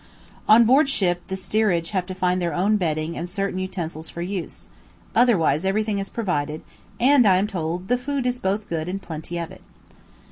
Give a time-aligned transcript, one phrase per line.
[0.49, 4.23] On board ship the steerage have to find their own bedding and certain utensils for
[4.23, 4.67] use;
[5.13, 6.63] otherwise everything else is provided,
[6.99, 9.61] and, I am told, the food is both good and plenty of it.